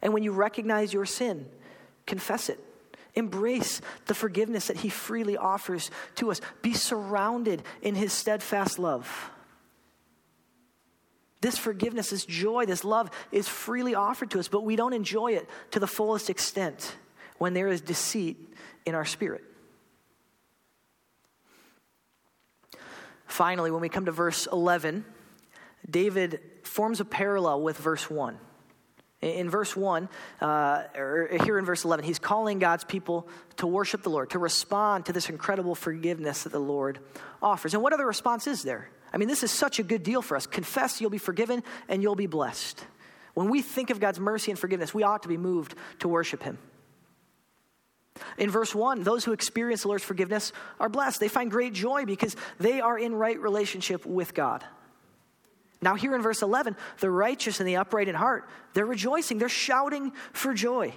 [0.00, 1.44] And when you recognize your sin,
[2.06, 2.58] confess it.
[3.14, 6.40] Embrace the forgiveness that He freely offers to us.
[6.62, 9.30] Be surrounded in His steadfast love.
[11.40, 15.32] This forgiveness, this joy, this love is freely offered to us, but we don't enjoy
[15.32, 16.96] it to the fullest extent
[17.38, 18.54] when there is deceit
[18.86, 19.44] in our spirit.
[23.26, 25.04] Finally, when we come to verse 11,
[25.88, 28.38] David forms a parallel with verse 1.
[29.22, 30.08] In verse 1,
[30.40, 34.38] uh, or here in verse 11, he's calling God's people to worship the Lord, to
[34.38, 37.00] respond to this incredible forgiveness that the Lord
[37.42, 37.74] offers.
[37.74, 38.90] And what other response is there?
[39.12, 40.46] I mean, this is such a good deal for us.
[40.46, 42.84] Confess, you'll be forgiven, and you'll be blessed.
[43.34, 46.42] When we think of God's mercy and forgiveness, we ought to be moved to worship
[46.42, 46.58] Him.
[48.38, 51.20] In verse 1, those who experience the Lord's forgiveness are blessed.
[51.20, 54.64] They find great joy because they are in right relationship with God.
[55.82, 59.48] Now, here in verse 11, the righteous and the upright in heart, they're rejoicing, they're
[59.48, 60.94] shouting for joy.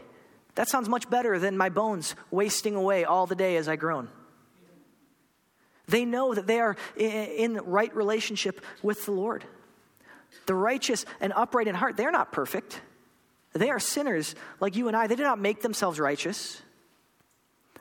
[0.55, 4.09] That sounds much better than my bones wasting away all the day as I groan.
[5.89, 9.43] They know that they are in right relationship with the Lord.
[10.45, 12.79] The righteous and upright in heart, they're not perfect.
[13.53, 15.07] They are sinners like you and I.
[15.07, 16.61] They did not make themselves righteous,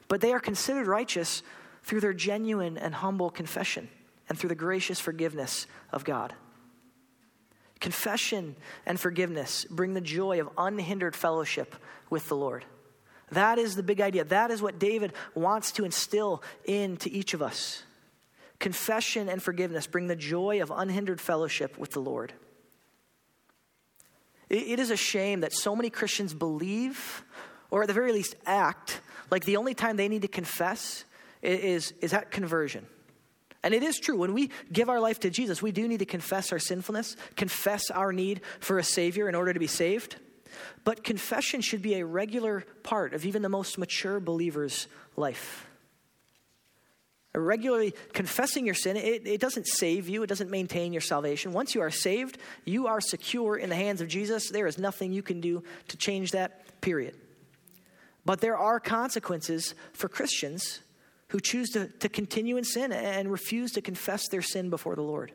[0.08, 1.42] but they are considered righteous
[1.82, 3.88] through their genuine and humble confession
[4.28, 6.32] and through the gracious forgiveness of God.
[7.80, 8.56] Confession
[8.86, 11.76] and forgiveness bring the joy of unhindered fellowship
[12.08, 12.64] with the Lord.
[13.32, 14.24] That is the big idea.
[14.24, 17.82] That is what David wants to instill into each of us.
[18.58, 22.32] Confession and forgiveness bring the joy of unhindered fellowship with the Lord.
[24.48, 27.22] It is a shame that so many Christians believe
[27.70, 29.00] or at the very least act
[29.30, 31.04] like the only time they need to confess
[31.42, 32.86] is, is at conversion.
[33.62, 36.06] And it is true, when we give our life to Jesus, we do need to
[36.06, 40.16] confess our sinfulness, confess our need for a Savior in order to be saved.
[40.84, 44.86] But confession should be a regular part of even the most mature believer's
[45.16, 45.67] life.
[47.40, 51.52] Regularly confessing your sin, it, it doesn't save you, it doesn't maintain your salvation.
[51.52, 54.50] Once you are saved, you are secure in the hands of Jesus.
[54.50, 57.14] There is nothing you can do to change that, period.
[58.24, 60.80] But there are consequences for Christians
[61.28, 65.02] who choose to, to continue in sin and refuse to confess their sin before the
[65.02, 65.32] Lord.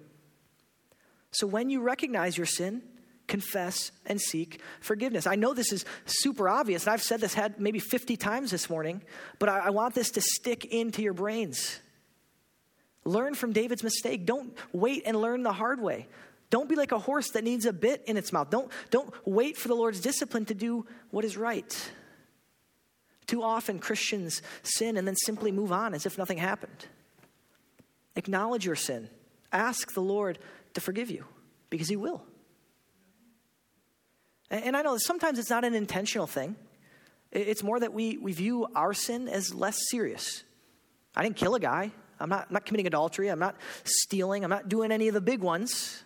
[1.32, 2.84] So when you recognize your sin,
[3.28, 5.26] confess and seek forgiveness.
[5.26, 8.70] I know this is super obvious, and I've said this had maybe 50 times this
[8.70, 9.02] morning,
[9.40, 11.80] but I, I want this to stick into your brains.
[13.06, 14.26] Learn from David's mistake.
[14.26, 16.08] Don't wait and learn the hard way.
[16.50, 18.50] Don't be like a horse that needs a bit in its mouth.
[18.50, 21.92] Don't, don't wait for the Lord's discipline to do what is right.
[23.26, 26.86] Too often, Christians sin and then simply move on as if nothing happened.
[28.16, 29.10] Acknowledge your sin.
[29.52, 30.40] Ask the Lord
[30.76, 31.26] to forgive you
[31.70, 32.24] because He will.
[34.50, 36.56] And I know sometimes it's not an intentional thing,
[37.32, 40.44] it's more that we, we view our sin as less serious.
[41.16, 41.92] I didn't kill a guy.
[42.20, 43.30] I'm not, I'm not committing adultery.
[43.30, 44.44] I'm not stealing.
[44.44, 46.04] I'm not doing any of the big ones.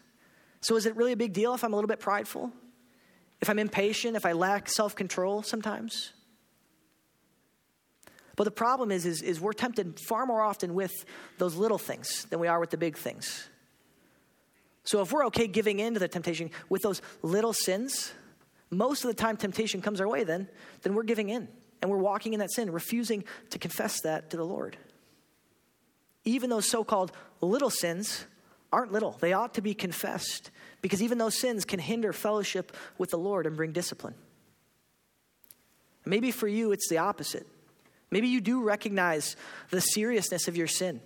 [0.62, 2.52] So, is it really a big deal if I'm a little bit prideful?
[3.42, 4.16] If I'm impatient?
[4.16, 6.14] If I lack self control sometimes?
[8.36, 10.94] But the problem is, is, is we're tempted far more often with
[11.40, 13.50] those little things than we are with the big things.
[14.84, 18.14] So if we're okay giving in to the temptation with those little sins,
[18.70, 20.48] most of the time temptation comes our way then,
[20.84, 21.48] then we're giving in
[21.82, 24.78] and we're walking in that sin, refusing to confess that to the Lord.
[26.28, 28.26] Even those so called little sins
[28.74, 30.52] aren't little, they ought to be confessed
[30.82, 34.14] because even those sins can hinder fellowship with the Lord and bring discipline.
[36.04, 37.48] Maybe for you, it's the opposite.
[38.12, 39.38] Maybe you do recognize
[39.70, 41.00] the seriousness of your sin,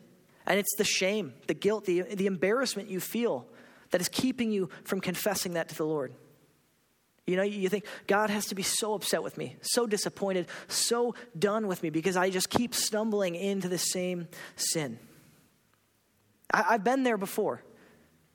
[0.48, 3.46] and it's the shame, the guilt, the, the embarrassment you feel
[3.92, 6.14] that is keeping you from confessing that to the Lord.
[7.28, 11.14] You know, you think, God has to be so upset with me, so disappointed, so
[11.38, 14.98] done with me because I just keep stumbling into the same sin.
[16.54, 17.64] I, have been there before.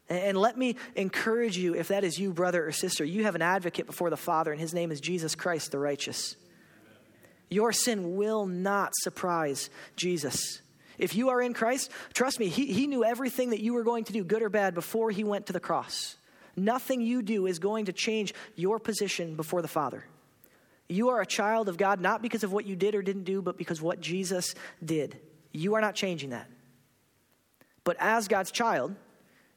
[0.08, 3.42] And let me encourage you, if that is you, brother or sister, you have an
[3.42, 6.36] advocate before the Father, and his name is Jesus Christ the righteous.
[7.50, 10.62] Your sin will not surprise Jesus.
[10.98, 14.04] If you are in Christ, trust me, he, he knew everything that you were going
[14.04, 16.16] to do, good or bad, before he went to the cross.
[16.56, 20.04] Nothing you do is going to change your position before the Father.
[20.88, 23.42] You are a child of God not because of what you did or didn't do,
[23.42, 24.54] but because what Jesus
[24.84, 25.18] did.
[25.52, 26.48] You are not changing that.
[27.86, 28.96] But as God's child,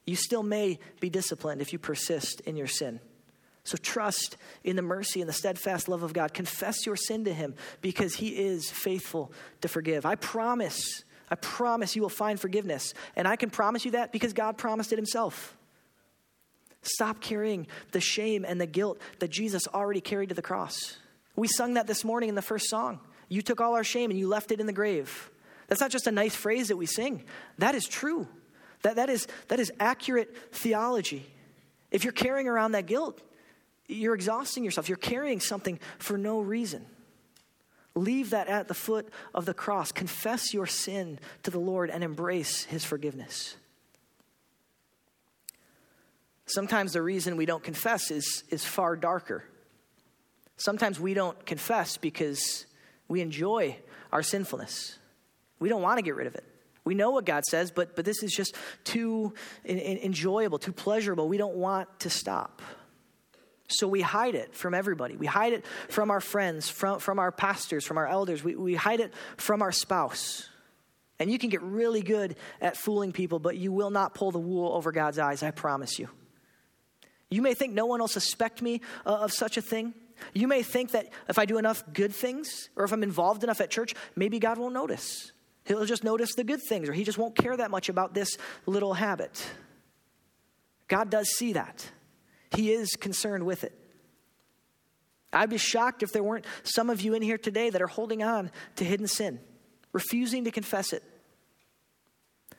[0.06, 3.00] you still may be disciplined if you persist in your sin.
[3.64, 6.32] So trust in the mercy and the steadfast love of God.
[6.32, 10.06] Confess your sin to Him because He is faithful to forgive.
[10.06, 12.94] I promise, I promise you will find forgiveness.
[13.16, 15.56] And I can promise you that because God promised it Himself.
[16.82, 20.98] Stop carrying the shame and the guilt that Jesus already carried to the cross.
[21.34, 23.00] We sung that this morning in the first song.
[23.28, 25.30] You took all our shame and you left it in the grave.
[25.70, 27.22] That's not just a nice phrase that we sing,
[27.58, 28.28] that is true.
[28.82, 31.26] That, that, is, that is accurate theology.
[31.90, 33.20] If you're carrying around that guilt,
[33.86, 34.88] you're exhausting yourself.
[34.88, 36.86] You're carrying something for no reason.
[37.94, 39.92] Leave that at the foot of the cross.
[39.92, 43.56] Confess your sin to the Lord and embrace his forgiveness.
[46.46, 49.44] Sometimes the reason we don't confess is, is far darker.
[50.56, 52.66] Sometimes we don't confess because
[53.08, 53.76] we enjoy
[54.10, 54.96] our sinfulness.
[55.60, 56.44] We don't want to get rid of it.
[56.84, 59.34] We know what God says, but, but this is just too
[59.64, 61.28] in, in, enjoyable, too pleasurable.
[61.28, 62.62] We don't want to stop.
[63.68, 65.16] So we hide it from everybody.
[65.16, 68.42] We hide it from our friends, from, from our pastors, from our elders.
[68.42, 70.48] We, we hide it from our spouse.
[71.20, 74.40] And you can get really good at fooling people, but you will not pull the
[74.40, 76.08] wool over God's eyes, I promise you.
[77.30, 79.94] You may think no one will suspect me uh, of such a thing.
[80.34, 83.60] You may think that if I do enough good things or if I'm involved enough
[83.60, 85.30] at church, maybe God won't notice.
[85.64, 88.36] He'll just notice the good things or he just won't care that much about this
[88.66, 89.44] little habit.
[90.88, 91.88] God does see that.
[92.54, 93.72] He is concerned with it.
[95.32, 98.22] I'd be shocked if there weren't some of you in here today that are holding
[98.22, 99.38] on to hidden sin,
[99.92, 101.04] refusing to confess it.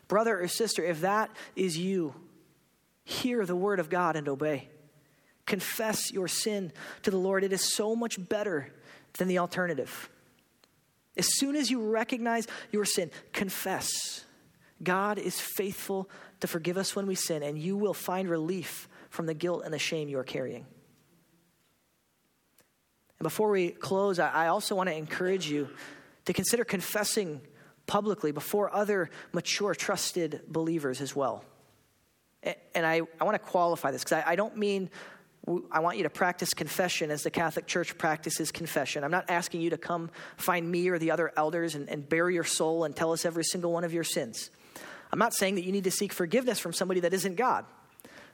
[0.08, 2.14] Brother or sister, if that is you,
[3.04, 4.70] hear the word of God and obey.
[5.46, 6.72] Confess your sin
[7.04, 7.44] to the Lord.
[7.44, 8.74] It is so much better
[9.18, 10.10] than the alternative.
[11.18, 13.90] As soon as you recognize your sin, confess.
[14.82, 16.10] God is faithful
[16.40, 19.74] to forgive us when we sin, and you will find relief from the guilt and
[19.74, 20.66] the shame you are carrying.
[23.20, 25.70] And before we close, I also want to encourage you
[26.26, 27.42] to consider confessing
[27.86, 31.44] publicly before other mature, trusted believers as well.
[32.74, 34.90] And I, I want to qualify this because I, I don't mean
[35.72, 39.04] I want you to practice confession as the Catholic Church practices confession.
[39.04, 42.30] I'm not asking you to come find me or the other elders and, and bare
[42.30, 44.52] your soul and tell us every single one of your sins.
[45.12, 47.66] I'm not saying that you need to seek forgiveness from somebody that isn't God.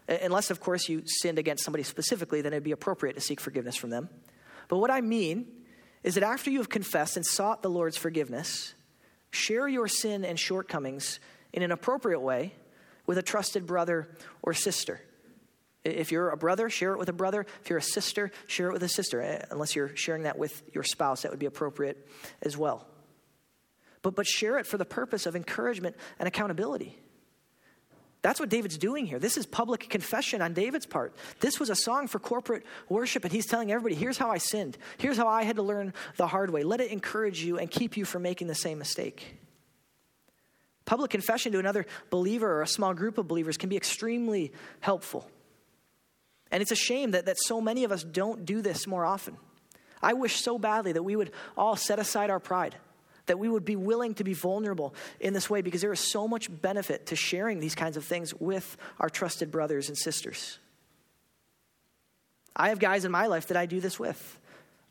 [0.10, 3.76] Unless, of course, you sinned against somebody specifically, then it'd be appropriate to seek forgiveness
[3.76, 4.10] from them.
[4.68, 5.48] But what I mean
[6.04, 8.74] is that after you have confessed and sought the Lord's forgiveness,
[9.32, 11.20] share your sin and shortcomings
[11.52, 12.54] in an appropriate way
[13.06, 14.10] with a trusted brother
[14.42, 15.02] or sister.
[15.88, 17.46] If you're a brother, share it with a brother.
[17.64, 19.22] If you're a sister, share it with a sister.
[19.22, 22.08] Eh, unless you're sharing that with your spouse, that would be appropriate
[22.42, 22.88] as well.
[24.02, 26.98] But, but share it for the purpose of encouragement and accountability.
[28.22, 29.20] That's what David's doing here.
[29.20, 31.16] This is public confession on David's part.
[31.40, 34.78] This was a song for corporate worship, and he's telling everybody here's how I sinned.
[34.98, 36.64] Here's how I had to learn the hard way.
[36.64, 39.38] Let it encourage you and keep you from making the same mistake.
[40.86, 45.30] Public confession to another believer or a small group of believers can be extremely helpful.
[46.52, 49.38] And it's a shame that, that so many of us don't do this more often.
[50.02, 52.76] I wish so badly that we would all set aside our pride,
[53.26, 56.28] that we would be willing to be vulnerable in this way because there is so
[56.28, 60.60] much benefit to sharing these kinds of things with our trusted brothers and sisters.
[62.56, 64.40] I have guys in my life that I do this with,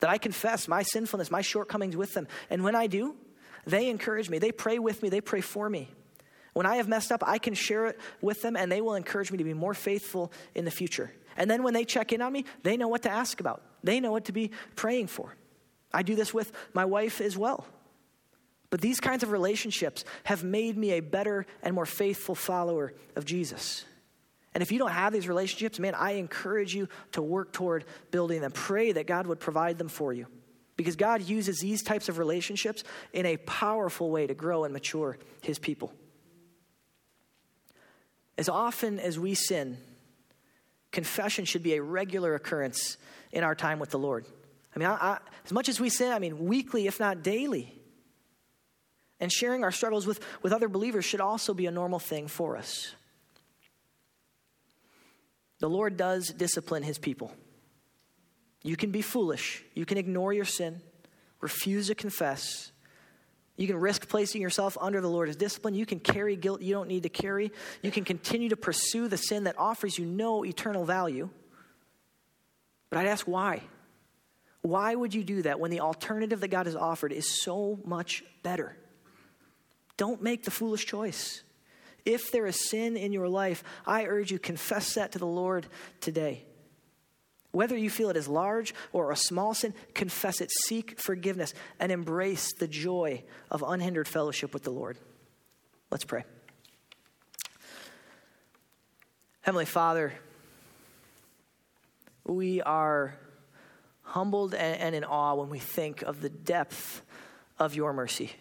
[0.00, 2.28] that I confess my sinfulness, my shortcomings with them.
[2.50, 3.16] And when I do,
[3.66, 5.88] they encourage me, they pray with me, they pray for me.
[6.52, 9.30] When I have messed up, I can share it with them, and they will encourage
[9.30, 11.12] me to be more faithful in the future.
[11.36, 14.00] And then when they check in on me, they know what to ask about, they
[14.00, 15.34] know what to be praying for.
[15.92, 17.66] I do this with my wife as well.
[18.70, 23.24] But these kinds of relationships have made me a better and more faithful follower of
[23.24, 23.84] Jesus.
[24.52, 28.40] And if you don't have these relationships, man, I encourage you to work toward building
[28.40, 28.50] them.
[28.52, 30.26] Pray that God would provide them for you.
[30.76, 32.82] Because God uses these types of relationships
[33.12, 35.92] in a powerful way to grow and mature his people.
[38.36, 39.78] As often as we sin,
[40.92, 42.96] confession should be a regular occurrence
[43.32, 44.26] in our time with the Lord.
[44.74, 47.72] I mean, I, I, as much as we sin, I mean, weekly, if not daily.
[49.18, 52.56] And sharing our struggles with, with other believers should also be a normal thing for
[52.56, 52.94] us.
[55.58, 57.32] The Lord does discipline his people.
[58.62, 60.82] You can be foolish, you can ignore your sin,
[61.40, 62.72] refuse to confess,
[63.56, 65.74] you can risk placing yourself under the Lord's discipline.
[65.74, 67.52] You can carry guilt you don't need to carry.
[67.82, 71.30] You can continue to pursue the sin that offers you no eternal value.
[72.90, 73.62] But I'd ask why?
[74.60, 78.24] Why would you do that when the alternative that God has offered is so much
[78.42, 78.76] better?
[79.96, 81.42] Don't make the foolish choice.
[82.04, 85.66] If there is sin in your life, I urge you confess that to the Lord
[86.00, 86.44] today.
[87.56, 91.90] Whether you feel it is large or a small sin, confess it, seek forgiveness, and
[91.90, 94.98] embrace the joy of unhindered fellowship with the Lord.
[95.90, 96.24] Let's pray.
[99.40, 100.12] Heavenly Father,
[102.26, 103.16] we are
[104.02, 107.00] humbled and, in awe when we think of the depth
[107.58, 108.32] of your mercy.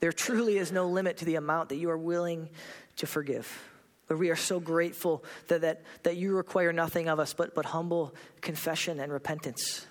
[0.00, 2.50] There truly is no limit to the amount that you are willing
[2.96, 3.69] to forgive.
[4.10, 7.64] Lord, we are so grateful that, that, that you require nothing of us but, but
[7.64, 9.86] humble confession and repentance.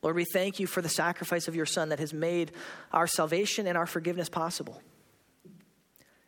[0.00, 2.52] Lord, we thank you for the sacrifice of your Son that has made
[2.92, 4.80] our salvation and our forgiveness possible.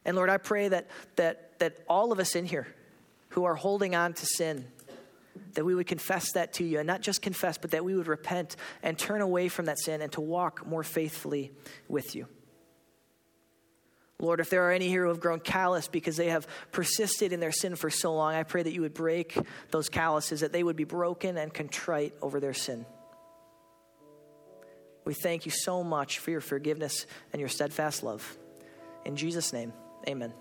[0.05, 2.67] And Lord, I pray that, that, that all of us in here
[3.31, 4.67] who are holding on to sin,
[5.55, 8.09] that we would confess that to you, and not just confess, but that we would
[8.09, 11.53] repent and turn away from that sin and to walk more faithfully
[11.89, 12.27] with you.
[14.21, 17.41] Lord, if there are any here who have grown callous because they have persisted in
[17.41, 19.37] their sin for so long, I pray that you would break
[19.71, 22.87] those calluses, that they would be broken and contrite over their sin.
[25.05, 28.39] We thank you so much for your forgiveness and your steadfast love.
[29.05, 29.73] In Jesus' name,
[30.09, 30.33] amen.